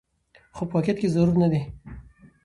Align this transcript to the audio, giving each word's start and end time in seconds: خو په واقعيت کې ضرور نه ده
خو 0.55 0.63
په 0.69 0.73
واقعيت 0.75 0.97
کې 1.01 1.13
ضرور 1.15 1.35
نه 1.41 1.47
ده 1.51 1.61